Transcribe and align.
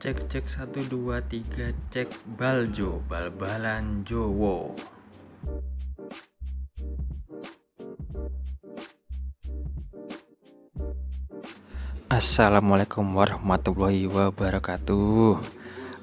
Cek 0.00 0.32
cek 0.32 0.44
satu 0.48 0.80
dua 0.88 1.20
tiga 1.20 1.76
cek 1.92 2.08
baljo 2.40 3.04
bal-balan 3.04 4.00
Jowo. 4.08 4.72
Assalamualaikum 12.08 13.12
warahmatullahi 13.12 14.08
wabarakatuh. 14.08 15.36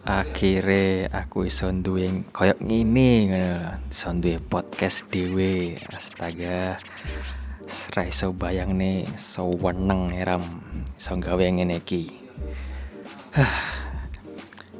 Akhirnya 0.07 1.11
aku 1.11 1.49
iso 1.49 1.67
duwe 1.73 2.21
koyok 2.31 2.61
ngene 2.63 3.09
ngono 3.33 4.39
podcast 4.45 5.09
dhewe. 5.09 5.75
Astaga. 5.89 6.77
Sra 7.67 8.07
iso 8.07 8.31
bayangne 8.31 9.03
so 9.19 9.51
weneng 9.51 10.15
eram 10.15 10.63
iso 10.95 11.19
gawe 11.19 11.43
ngene 11.43 11.83
iki. 11.83 12.07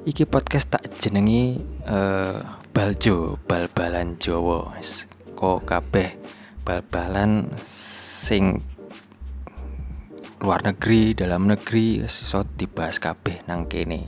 Iki 0.08 0.23
podcast 0.23 0.72
tak 0.72 0.88
jenengi 0.95 1.59
uh, 1.84 2.48
Baljo, 2.72 3.44
bal-balan 3.44 4.16
Jawa. 4.16 4.72
Kok 5.36 5.68
kabeh 5.68 6.16
bal-balan 6.64 7.52
sing 7.68 8.64
luar 10.40 10.64
negeri, 10.64 11.12
dalam 11.12 11.44
negeri 11.44 12.08
iso 12.08 12.48
dibahas 12.56 13.04
kabeh 13.04 13.44
nang 13.52 13.67
kene. 13.67 14.08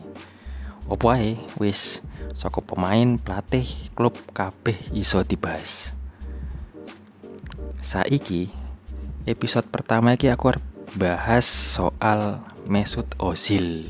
Opo 0.87 1.11
ae 1.11 1.35
wis 1.59 1.99
saka 2.31 2.63
pemain, 2.63 3.19
pelatih, 3.19 3.67
klub 3.91 4.15
kabeh 4.31 4.79
iso 4.95 5.19
dibahas. 5.27 5.91
Saiki 7.83 8.68
episode 9.29 9.69
pertama 9.69 10.17
iki 10.17 10.25
aku 10.33 10.57
bahas 10.97 11.45
soal 11.45 12.41
Mesut 12.65 13.05
Ozil. 13.21 13.85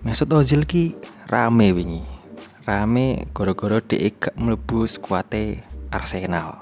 Mesut 0.00 0.32
Ozil 0.32 0.64
ki 0.64 0.96
rame 1.28 1.76
wingi. 1.76 2.00
Rame 2.64 3.28
gara-gara 3.36 3.84
dhek 3.84 4.32
gak 4.32 4.34
mlebu 4.40 4.88
Arsenal. 5.92 6.56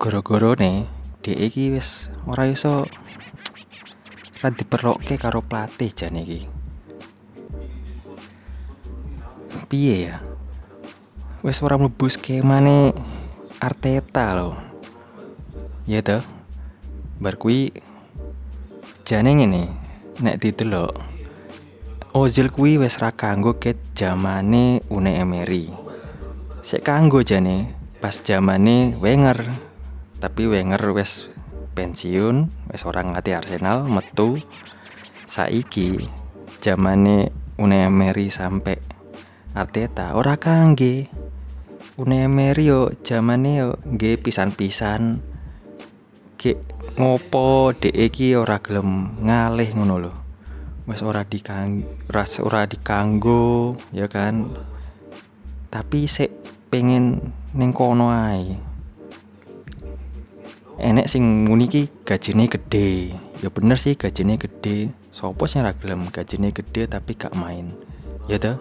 Gara-gara 0.00 0.50
ne 0.56 0.88
dhek 1.20 1.38
iki 1.52 1.76
wis 1.76 2.08
ora 2.24 2.48
iso 2.48 2.88
ora 4.40 4.48
diperlokke 4.48 5.20
karo 5.20 5.44
pelatih 5.44 5.92
jane 5.92 6.24
iki. 6.24 6.40
Piye 9.68 9.96
ya? 10.08 10.31
Wis 11.42 11.58
ora 11.58 11.74
mlebu 11.74 12.06
skemane 12.06 12.94
Arteta 13.58 14.30
loh. 14.38 14.54
Ya 15.90 15.98
toh? 15.98 16.22
Bar 17.18 17.34
kuwi 17.34 17.74
jane 19.02 19.34
ngene 19.34 19.66
nek 20.22 20.38
didelok 20.38 20.94
Ozil 22.14 22.46
kuwi 22.54 22.78
wis 22.78 23.02
ra 23.02 23.10
kanggo 23.10 23.58
ket 23.58 23.74
jamane 23.98 24.78
Unai 24.86 25.18
Emery 25.18 25.66
sik 26.62 26.86
kanggo 26.86 27.26
jane 27.26 27.74
pas 27.98 28.22
jamane 28.22 28.94
Wenger 29.02 29.42
tapi 30.22 30.46
Wenger 30.46 30.94
wis 30.94 31.26
pensiun 31.74 32.46
wis 32.70 32.86
ora 32.86 33.02
ngati 33.02 33.34
Arsenal 33.34 33.90
metu 33.90 34.38
saiki 35.26 36.06
jamane 36.62 37.34
Unai 37.58 37.90
Emery 37.90 38.30
sampai 38.30 38.78
Arteta 39.58 40.14
ora 40.14 40.38
kangge 40.38 41.10
Emery 42.00 42.72
yo 42.72 42.88
jamane 43.04 43.60
yo 43.60 43.76
nggih 43.84 44.16
pisan-pisan 44.16 45.20
Ki 46.40 46.56
ngopo 46.96 47.76
dek 47.76 47.92
iki 47.92 48.32
ora 48.32 48.56
gelem 48.64 49.12
ngalih 49.20 49.76
ngono 49.76 49.94
lho. 50.00 50.12
Wis 50.88 51.04
ora 51.04 51.20
dikang 51.28 51.84
ras 52.08 52.40
ora 52.40 52.64
dikanggo 52.64 53.76
ya 53.92 54.08
kan. 54.08 54.48
Tapi 55.68 56.08
sik 56.08 56.32
pengen 56.72 57.20
ning 57.52 57.76
kono 57.76 58.08
ae. 58.08 58.56
Enek 60.80 61.12
sing 61.12 61.44
muni 61.44 61.68
iki 61.68 61.92
gajine 62.08 62.48
gede. 62.48 63.12
Ya 63.44 63.52
bener 63.52 63.76
sih 63.76 64.00
gajine 64.00 64.40
gede. 64.40 64.88
Sopo 65.12 65.44
sing 65.44 65.60
ora 65.60 65.76
gelem 65.76 66.08
gajine 66.08 66.56
gede 66.56 66.88
tapi 66.88 67.20
gak 67.20 67.36
main. 67.36 67.68
Ya 68.32 68.40
toh? 68.40 68.56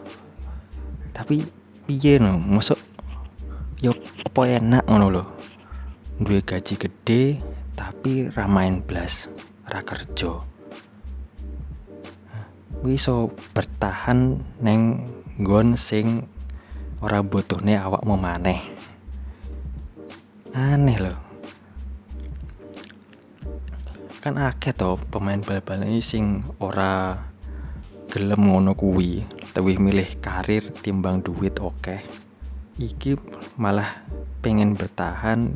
Tapi 1.15 1.47
piye 1.87 2.19
no? 2.19 2.35
Mosok 2.37 2.90
yo 3.81 3.97
apa 3.97 4.61
enak 4.61 4.85
ngono 4.85 5.07
lho. 5.09 5.23
Duwe 6.21 6.45
gaji 6.45 6.77
gede 6.77 7.41
tapi 7.73 8.29
ramain 8.29 8.85
blas 8.85 9.25
ra 9.65 9.81
kerja. 9.81 10.37
Iso 12.85 13.33
bertahan 13.57 14.37
neng 14.61 15.01
nggon 15.41 15.73
sing 15.73 16.29
ora 17.01 17.25
butuhne 17.25 17.73
awakmu 17.81 18.13
maneh. 18.21 18.61
Aneh 20.53 20.97
loh 21.01 21.19
kan 24.21 24.37
akeh 24.37 24.69
to 24.77 25.01
pemain 25.09 25.41
bal-balan 25.41 25.97
ini 25.97 26.05
sing 26.05 26.45
ora 26.61 27.17
gelem 28.13 28.45
ngono 28.45 28.77
kuwi. 28.77 29.25
Lebih 29.57 29.81
milih 29.81 30.21
karir 30.21 30.69
timbang 30.85 31.25
duit 31.25 31.57
oke 31.57 32.29
iki 32.89 33.19
malah 33.59 34.01
pengen 34.41 34.73
bertahan 34.73 35.53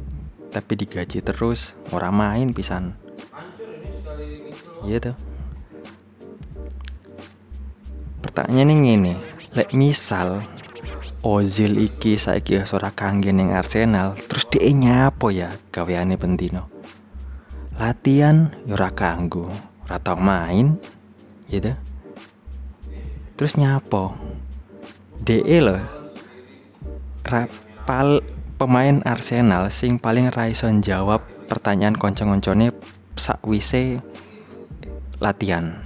tapi 0.54 0.78
digaji 0.78 1.26
terus. 1.26 1.74
Orang 1.90 2.22
main 2.22 2.48
pisan. 2.54 2.94
Iya 4.86 5.12
tuh. 5.12 5.18
Pertanyaan 8.22 8.74
ini 8.74 9.14
lek 9.56 9.72
misal 9.74 10.46
Ozil 11.26 11.82
iki 11.82 12.22
saiki 12.22 12.62
ora 12.70 12.94
kangge 12.94 13.34
ning 13.34 13.50
Arsenal 13.50 14.14
terus 14.30 14.46
dia 14.46 14.70
nyapo 14.70 15.34
ya 15.34 15.58
gaweane 15.74 16.22
pendino 16.22 16.70
latihan 17.82 18.54
yo 18.70 18.78
ora 18.78 18.94
kanggo 18.94 19.50
ora 19.90 19.98
tau 19.98 20.22
main 20.22 20.78
ya 21.50 21.60
tuh. 21.66 21.78
Terus 23.36 23.58
nyapo? 23.60 24.16
DE 25.20 25.58
loh 25.60 25.95
rapal 27.26 28.22
pemain 28.56 29.02
Arsenal 29.04 29.74
sing 29.74 29.98
paling 29.98 30.30
raison 30.32 30.80
jawab 30.80 31.26
pertanyaan 31.50 31.98
konco-koncone 31.98 32.72
sakwise 33.18 34.00
latihan. 35.18 35.82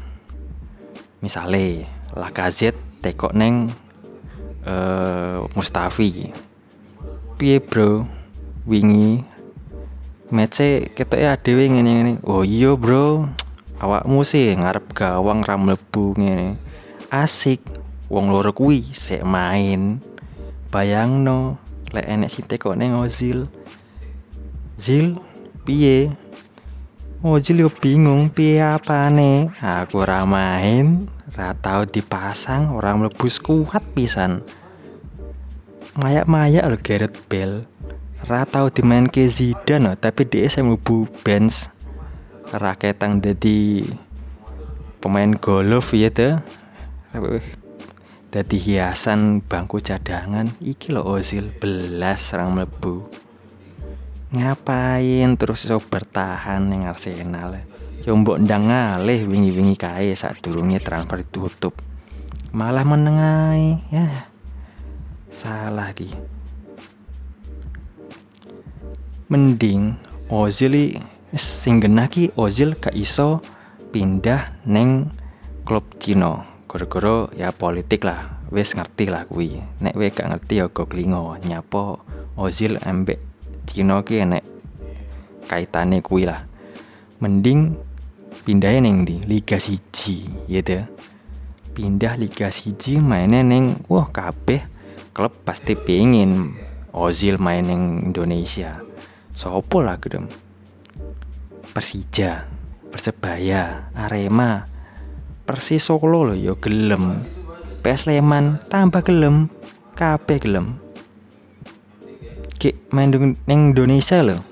Misale 1.23 1.87
Lacazette 2.15 2.79
tekok 2.99 3.35
neng 3.35 3.71
uh, 4.67 5.45
Mustafi. 5.55 6.31
Piye 7.39 7.63
bro? 7.63 8.03
Wingi 8.67 9.23
matche 10.29 10.91
ketoke 10.93 11.25
adewe 11.25 11.65
ngene-ngene. 11.71 12.21
Oh 12.27 12.43
iya 12.43 12.75
bro. 12.75 13.25
Awakmu 13.79 14.27
sih 14.27 14.51
ngarep 14.59 14.91
gawang 14.91 15.41
ra 15.47 15.55
mlebu 15.55 16.19
ngene. 16.19 16.59
Asik. 17.07 17.63
Wong 18.09 18.33
loro 18.33 18.51
kuwi 18.51 18.89
sik 18.89 19.21
main. 19.21 20.01
Bayangno 20.69 21.57
lek 21.89 22.05
enek 22.05 22.29
sing 22.29 22.45
teko 22.45 22.77
neng 22.77 22.93
Ozil. 23.01 23.49
Zil, 24.77 25.17
piye? 25.65 26.13
Ozil 27.25 27.65
yo 27.65 27.73
bingung 27.73 28.29
piye 28.29 28.61
apane. 28.61 29.49
Aku 29.57 30.05
ora 30.05 30.29
main, 30.29 31.09
ra 31.33 31.57
tau 31.57 31.89
dipasang, 31.89 32.77
orang 32.77 33.01
mlebu 33.01 33.27
kuat 33.41 33.81
pisan. 33.97 34.45
Mayak-mayak 35.97 36.63
lho 36.69 36.77
Gareth 36.77 37.17
Bale. 37.25 37.65
Ra 38.29 38.45
tau 38.45 38.69
dimainke 38.69 39.25
Zidane 39.25 39.97
tapi 39.97 40.29
dia 40.29 40.45
saya 40.47 40.69
mlebu 40.69 41.09
bench. 41.25 41.65
Raketang 42.53 43.25
dadi 43.25 43.89
pemain 45.01 45.33
golf 45.33 45.97
ya 45.97 46.13
tuh 46.13 46.37
dadi 48.29 48.61
hiasan 48.61 49.41
bangku 49.41 49.81
cadangan 49.81 50.53
iki 50.61 50.93
lo 50.93 51.01
Ozil. 51.01 51.49
Belas 51.49 52.29
serang 52.29 52.53
mlebu. 52.53 53.09
Ngapain 54.29 55.33
terus 55.33 55.65
iso 55.65 55.81
bertahan 55.81 56.69
ning 56.69 56.85
Arsenal? 56.85 57.65
Yo 58.05 58.13
mbok 58.13 58.45
ndang 58.45 58.69
ngalih 58.69 59.25
wingi-wingi 59.25 59.73
kae 59.73 60.13
saat 60.13 60.37
durungnya 60.45 60.77
transfer 60.77 61.25
ditutup. 61.25 61.73
Malah 62.53 62.85
menengai 62.85 63.81
ya 63.89 64.29
salah 65.29 65.93
ki 65.93 66.09
mending 69.29 69.93
Ozil 70.25 70.97
sing 71.37 71.77
genah 71.77 72.09
ki 72.09 72.33
Ozil 72.33 72.73
gak 72.73 72.97
iso 72.97 73.45
pindah 73.93 74.57
neng 74.65 75.13
klub 75.65 75.85
Cino 76.01 76.58
Goro-goro 76.69 77.33
ya 77.33 77.49
politik 77.49 78.05
lah, 78.05 78.45
wis 78.53 78.77
ngerti 78.77 79.09
lah 79.09 79.25
kuwi. 79.25 79.57
Nek 79.81 79.97
we 79.97 80.13
gak 80.13 80.29
ngerti 80.29 80.61
ya 80.61 80.69
go 80.69 80.85
klingo 80.85 81.33
nyapo 81.41 81.97
Ozil 82.37 82.77
ambek 82.85 83.17
Cino 83.65 84.05
ki 84.05 84.21
enek 84.21 84.45
kaitane 85.49 86.05
kuwi 86.05 86.29
lah. 86.29 86.45
Mending 87.25 87.73
pindahin 88.45 88.85
ning 88.85 89.01
di 89.01 89.17
Liga 89.25 89.57
siji 89.57 90.29
deh. 90.45 90.85
Pindah 91.73 92.13
Liga 92.21 92.53
siji 92.53 93.01
mainnya 93.01 93.41
neng 93.41 93.81
wah 93.89 94.05
kabeh 94.13 94.61
klub 95.09 95.33
pasti 95.41 95.73
pingin 95.73 96.53
Ozil 96.93 97.41
main 97.41 97.65
ning 97.65 98.13
Indonesia. 98.13 98.77
Sopo 99.33 99.81
lah 99.81 99.97
gedem. 99.97 100.29
Persija, 101.73 102.45
Persebaya, 102.93 103.89
Arema, 103.97 104.69
Persis 105.49 105.81
Solo 105.81 106.29
loh 106.29 106.37
yo 106.37 106.61
gelem. 106.61 107.25
PS 107.81 108.05
Leman 108.05 108.61
tambah 108.69 109.01
gelem, 109.01 109.49
kabeh 109.97 110.37
gelem. 110.37 110.77
Ki 112.61 112.77
main 112.93 113.09
ning 113.09 113.73
Indonesia 113.73 114.21
loh. 114.21 114.45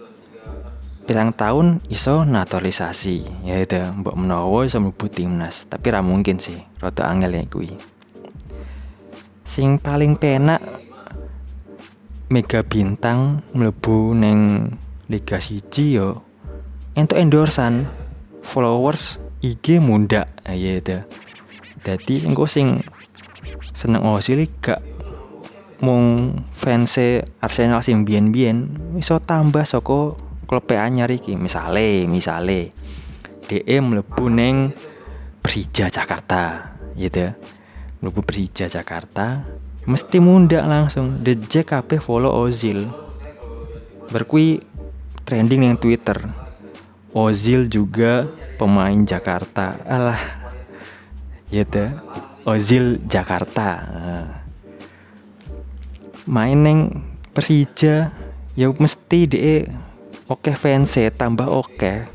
Pirang 1.06 1.38
tahun 1.38 1.86
iso 1.94 2.26
naturalisasi, 2.26 3.46
ya 3.46 3.62
itu 3.62 3.78
mbok 3.78 4.18
menawa 4.18 4.66
iso 4.66 4.82
mlebu 4.82 5.06
timnas, 5.06 5.70
tapi 5.70 5.94
ra 5.94 6.02
mungkin 6.02 6.42
sih, 6.42 6.66
rada 6.82 7.06
angel 7.14 7.38
ya 7.38 7.46
kuwi. 7.46 7.78
Sing 9.46 9.78
paling 9.78 10.18
penak 10.18 10.66
Mega 12.34 12.66
Bintang 12.66 13.46
mlebu 13.54 14.18
neng 14.18 14.74
Liga 15.14 15.38
siji 15.38 16.02
yo 16.02 16.26
entuk 16.98 17.22
endorsan 17.22 17.86
followers 18.42 19.22
IG 19.42 19.82
mundak. 19.82 20.30
Ya 20.46 20.82
itu. 20.82 20.98
Jadi 21.86 22.26
engko 22.28 22.50
sing 22.50 22.84
seneng 23.72 24.04
Ozil 24.10 24.50
gak 24.60 24.82
mung 25.80 26.42
fans 26.52 26.98
Arsenal 27.38 27.86
sing 27.86 28.02
biyen-biyen 28.02 28.82
iso 28.98 29.22
tambah 29.22 29.64
saka 29.64 30.18
klub 30.50 30.68
anyar 30.74 31.14
iki. 31.14 31.38
Misale 31.38 32.10
misale 32.10 32.74
DE 33.48 33.78
mlebu 33.80 34.26
neng 34.28 34.74
Persija 35.40 35.88
Jakarta. 35.88 36.76
Gitu 36.98 37.32
mlebu 38.02 38.22
Persija 38.22 38.70
Jakarta 38.70 39.42
mesti 39.88 40.18
mundak 40.20 40.68
langsung. 40.68 41.24
The 41.24 41.38
JKP 41.38 42.04
follow 42.04 42.34
Ozil. 42.34 42.90
Berkui 44.08 44.64
trending 45.28 45.68
yang 45.68 45.76
Twitter 45.76 46.47
Ozil 47.16 47.72
juga 47.72 48.28
pemain 48.60 48.96
Jakarta. 49.06 49.80
Alah 49.88 50.20
gitu 51.52 51.88
Ozil 52.44 53.04
Jakarta. 53.08 53.84
Main 56.28 56.60
neng 56.64 56.80
Persija 57.32 58.12
ya 58.58 58.68
mesti 58.74 59.20
de 59.30 59.70
oke 60.28 60.52
fans 60.58 60.98
tambah 61.16 61.48
oke. 61.48 62.08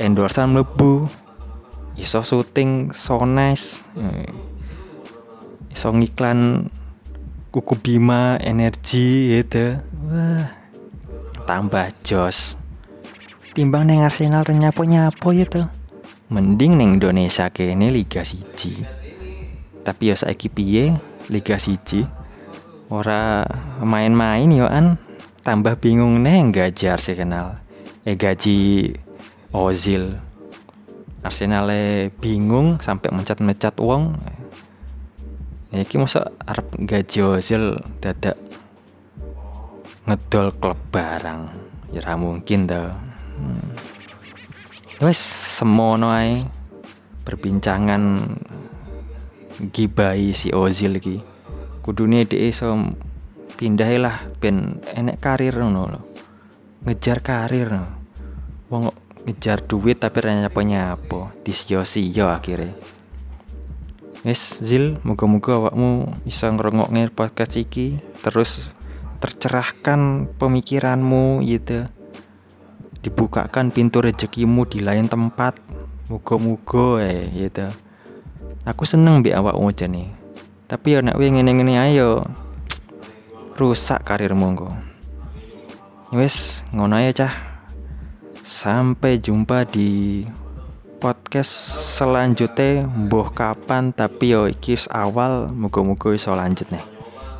Endorsan 0.00 0.56
mlebu. 0.56 1.08
Iso 2.00 2.24
syuting 2.24 2.96
so 2.96 3.20
nice. 3.28 3.84
Iso 5.68 5.92
ngiklan 5.92 6.72
kuku 7.50 7.74
Bima 7.82 8.38
energi 8.38 9.34
gitu 9.34 9.82
wah 10.06 10.46
tambah 11.50 11.90
jos 12.06 12.54
timbang 13.52 13.86
neng 13.86 14.06
Arsenal 14.06 14.46
nyapo 14.46 14.82
nyapo 14.86 15.34
gitu 15.34 15.66
mending 16.30 16.78
neng 16.78 17.02
Indonesia 17.02 17.50
kene 17.50 17.90
Liga 17.90 18.22
siji. 18.22 18.86
Tapi 19.82 20.14
ya 20.14 20.16
saiki 20.16 20.46
piye 20.46 20.94
Liga 21.26 21.58
siji? 21.58 22.06
Ora 22.86 23.42
main-main 23.82 24.46
yo 24.54 24.70
an. 24.70 24.96
Tambah 25.42 25.82
bingung 25.82 26.22
neng 26.22 26.54
gaji 26.54 26.86
Arsenal. 26.86 27.58
Eh 28.06 28.14
gaji 28.14 28.86
Ozil. 29.50 30.14
Arsenal 31.26 31.68
bingung 32.22 32.78
sampai 32.78 33.12
mencat-mencat 33.12 33.76
uang 33.82 34.16
ya 35.70 35.86
iki 35.86 36.02
masa 36.02 36.34
arep 36.46 36.66
gaji 36.82 37.18
Ozil 37.26 37.82
dadak 37.98 38.38
ngedol 40.06 40.54
klub 40.62 40.78
barang. 40.94 41.50
Ya 41.90 42.14
mungkin 42.14 42.70
dah 42.70 43.09
hmm. 43.40 45.00
wes 45.00 45.16
semono 45.56 46.12
ae 46.12 46.44
perbincangan 47.24 48.36
gibai 49.72 50.36
si 50.36 50.52
Ozil 50.52 51.00
iki 51.00 51.16
kudune 51.80 52.28
dhek 52.28 52.52
iso 52.52 52.76
pindah 53.56 53.90
lah 53.96 54.16
ben 54.40 54.80
enek 54.92 55.20
karir 55.20 55.56
ngono 55.56 55.82
lho 55.88 56.00
ngejar 56.84 57.24
karir 57.24 57.80
wong 58.68 58.92
ngejar 59.28 59.64
duit 59.64 60.00
tapi 60.00 60.24
ra 60.24 60.32
nyapa-nyapa 60.32 61.36
disio-sio 61.44 62.32
akhirnya 62.32 62.72
Wes 64.20 64.60
Zil, 64.60 65.00
moga-moga 65.00 65.56
awakmu 65.56 66.12
bisa 66.28 66.52
ngerungokne 66.52 67.08
podcast 67.08 67.56
iki 67.56 68.04
terus 68.20 68.68
tercerahkan 69.16 70.28
pemikiranmu 70.36 71.40
gitu. 71.48 71.88
Dibukakan 73.00 73.72
pintu 73.72 74.04
rezekimu 74.04 74.68
di 74.68 74.84
lain 74.84 75.08
tempat. 75.08 75.56
Moga-moga 76.12 77.00
eh 77.00 77.28
gitu. 77.32 77.68
Aku 78.68 78.84
seneng 78.84 79.24
mbek 79.24 79.36
awakmu 79.36 79.72
nih. 79.72 80.08
Tapi 80.68 80.86
ya 80.94 81.00
nek 81.00 81.16
ngene-ngene 81.16 81.80
ayo 81.80 82.28
rusak 83.56 84.04
karirmu 84.04 84.52
engko. 84.52 84.70
Wes 86.12 86.66
ngono 86.70 87.00
ya 87.00 87.12
cah. 87.14 87.34
Sampai 88.44 89.22
jumpa 89.22 89.62
di 89.64 90.22
podcast 91.00 91.48
selanjutnya 91.96 92.84
mbuh 92.84 93.32
kapan 93.32 93.88
tapi 93.88 94.36
yo 94.36 94.44
iki 94.52 94.76
awal 94.92 95.48
muga-muga 95.48 96.12
iso 96.12 96.36
lanjut 96.36 96.68
nih 96.68 96.84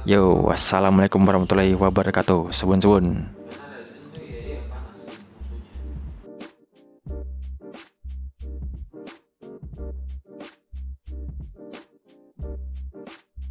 yo 0.08 0.32
wassalamualaikum 0.48 1.20
warahmatullahi 1.20 1.76
wabarakatuh 1.76 2.48
suwun 2.56 2.80